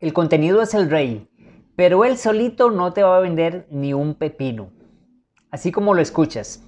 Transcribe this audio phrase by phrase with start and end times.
[0.00, 1.28] El contenido es el rey,
[1.76, 4.70] pero él solito no te va a vender ni un pepino.
[5.50, 6.64] Así como lo escuchas.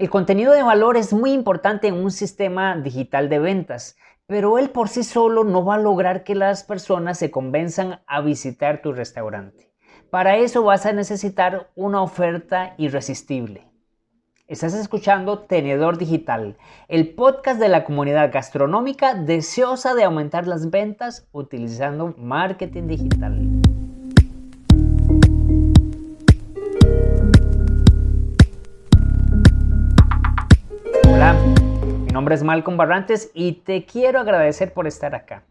[0.00, 4.70] El contenido de valor es muy importante en un sistema digital de ventas, pero él
[4.70, 8.92] por sí solo no va a lograr que las personas se convenzan a visitar tu
[8.92, 9.72] restaurante.
[10.10, 13.71] Para eso vas a necesitar una oferta irresistible.
[14.52, 16.58] Estás escuchando Tenedor Digital,
[16.88, 23.48] el podcast de la comunidad gastronómica deseosa de aumentar las ventas utilizando marketing digital.
[31.08, 31.34] Hola,
[32.04, 35.44] mi nombre es Malcolm Barrantes y te quiero agradecer por estar acá.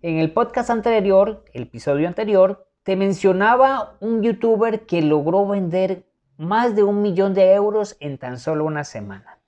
[0.00, 6.09] En el podcast anterior, el episodio anterior, te mencionaba un youtuber que logró vender
[6.40, 9.38] más de un millón de euros en tan solo una semana.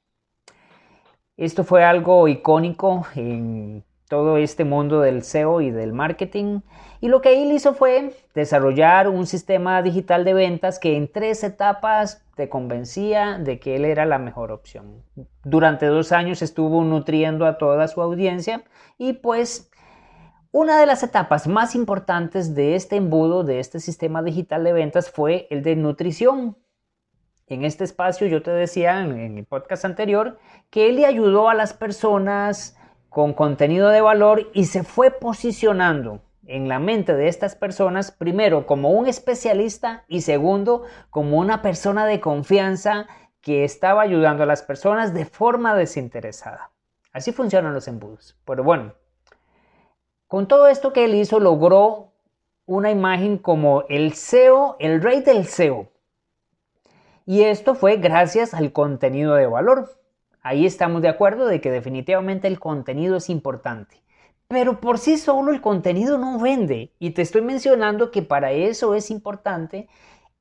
[1.39, 6.61] Esto fue algo icónico en todo este mundo del SEO y del marketing.
[7.01, 11.43] Y lo que él hizo fue desarrollar un sistema digital de ventas que en tres
[11.45, 15.03] etapas te convencía de que él era la mejor opción.
[15.45, 18.65] Durante dos años estuvo nutriendo a toda su audiencia
[18.99, 19.71] y pues
[20.51, 25.11] una de las etapas más importantes de este embudo, de este sistema digital de ventas,
[25.11, 26.59] fue el de nutrición.
[27.53, 30.39] En este espacio yo te decía en, el podcast anterior
[30.71, 32.79] que él le ayudó a las personas
[33.11, 38.65] con contenido de valor y se fue posicionando en la mente de estas personas, primero
[38.65, 43.07] como un especialista y segundo como una persona de confianza
[43.43, 46.71] que estaba ayudando a las personas de forma desinteresada.
[47.13, 48.35] Así funcionan los embudos.
[48.47, 48.95] Pero bueno,
[50.27, 52.13] con todo esto que él hizo logró
[52.65, 55.92] una imagen como el SEO, el rey del SEO.
[57.27, 59.97] Y esto fue gracias al contenido de valor.
[60.43, 64.03] Ahí estamos de acuerdo de que definitivamente el contenido es importante.
[64.49, 66.93] Pero por sí solo el contenido no vende.
[66.99, 69.89] Y te estoy mencionando que para eso es importante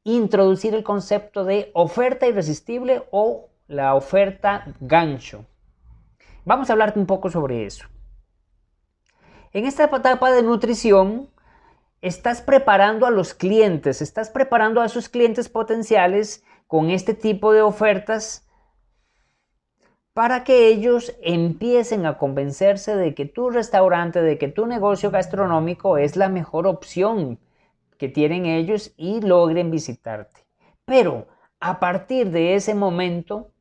[0.03, 5.45] introducir el concepto de oferta irresistible o la oferta gancho.
[6.43, 7.85] Vamos a hablarte un poco sobre eso.
[9.53, 11.29] En esta etapa de nutrición,
[12.01, 17.61] estás preparando a los clientes, estás preparando a sus clientes potenciales con este tipo de
[17.61, 18.47] ofertas
[20.13, 25.97] para que ellos empiecen a convencerse de que tu restaurante, de que tu negocio gastronómico
[25.97, 27.39] es la mejor opción
[27.97, 30.45] que tienen ellos y logren visitarte.
[30.85, 31.27] Pero
[31.59, 33.51] a partir de ese momento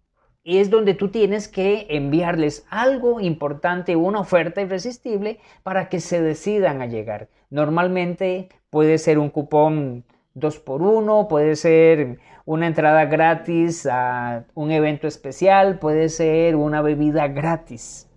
[0.44, 6.80] es donde tú tienes que enviarles algo importante, una oferta irresistible para que se decidan
[6.80, 7.28] a llegar.
[7.50, 10.04] Normalmente puede ser un cupón
[10.34, 16.82] 2 por 1 puede ser una entrada gratis a un evento especial, puede ser una
[16.82, 18.08] bebida gratis.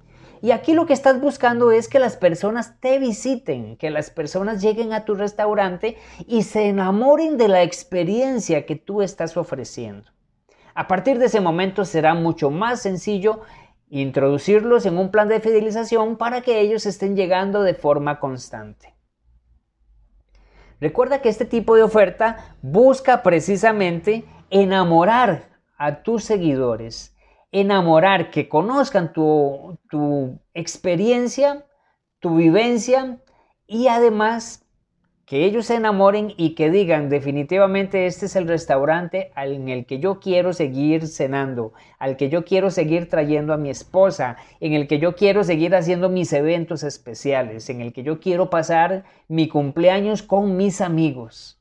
[0.41, 4.61] Y aquí lo que estás buscando es que las personas te visiten, que las personas
[4.61, 5.97] lleguen a tu restaurante
[6.27, 10.11] y se enamoren de la experiencia que tú estás ofreciendo.
[10.75, 13.41] A partir de ese momento será mucho más sencillo
[13.89, 18.93] introducirlos en un plan de fidelización para que ellos estén llegando de forma constante.
[20.79, 27.15] Recuerda que este tipo de oferta busca precisamente enamorar a tus seguidores,
[27.51, 31.65] enamorar, que conozcan tu, tu experiencia,
[32.19, 33.19] tu vivencia
[33.67, 34.62] y además
[35.25, 39.99] que ellos se enamoren y que digan definitivamente este es el restaurante en el que
[39.99, 44.87] yo quiero seguir cenando, al que yo quiero seguir trayendo a mi esposa, en el
[44.87, 49.47] que yo quiero seguir haciendo mis eventos especiales, en el que yo quiero pasar mi
[49.47, 51.59] cumpleaños con mis amigos.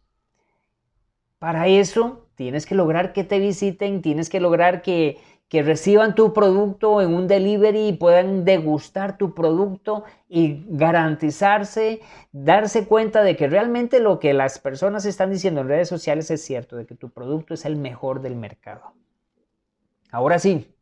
[1.39, 5.19] Para eso tienes que lograr que te visiten, tienes que lograr que
[5.53, 12.01] que reciban tu producto en un delivery y puedan degustar tu producto y garantizarse,
[12.33, 16.43] darse cuenta de que realmente lo que las personas están diciendo en redes sociales es
[16.43, 18.95] cierto, de que tu producto es el mejor del mercado.
[20.11, 20.75] Ahora sí,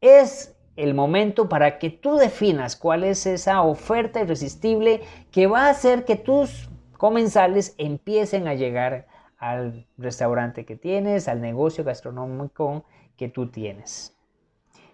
[0.00, 5.70] es el momento para que tú definas cuál es esa oferta irresistible que va a
[5.70, 9.06] hacer que tus comensales empiecen a llegar
[9.38, 12.84] al restaurante que tienes, al negocio gastronómico
[13.20, 14.16] que tú tienes.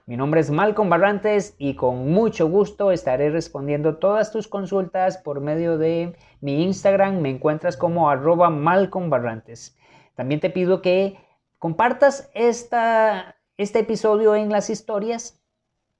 [0.05, 5.41] Mi nombre es Malcolm Barrantes y con mucho gusto estaré respondiendo todas tus consultas por
[5.41, 7.21] medio de mi Instagram.
[7.21, 9.79] Me encuentras como arroba Malcolm Barrantes.
[10.17, 11.17] También te pido que
[11.61, 15.41] compartas esta, este episodio en las historias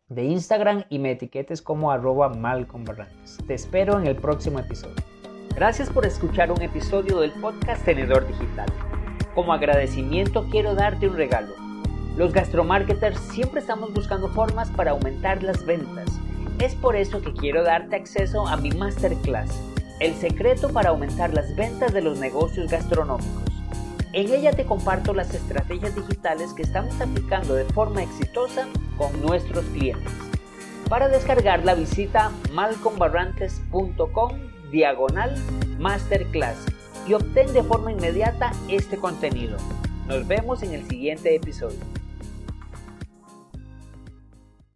[0.09, 3.39] de Instagram y me etiquetes como arroba Malcolm Barrantes.
[3.47, 4.97] Te espero en el próximo episodio.
[5.55, 8.67] Gracias por escuchar un episodio del podcast Tenedor Digital.
[9.33, 11.66] Como agradecimiento quiero darte un regalo
[12.17, 16.09] los gastromarketers siempre estamos buscando formas para aumentar las ventas.
[16.59, 19.51] Es por eso que quiero darte acceso a mi masterclass,
[20.01, 23.43] el secreto para aumentar las ventas de los negocios gastronómicos.
[24.15, 28.67] En ella te comparto las estrategias digitales que estamos aplicando de forma exitosa
[28.97, 30.13] con nuestros clientes.
[30.89, 34.31] Para descargarla visita malcombarrantes.com
[34.71, 35.37] diagonal
[35.79, 36.57] masterclass
[37.07, 39.59] y obtén de forma inmediata este contenido.
[40.07, 41.96] Nos vemos en el siguiente episodio.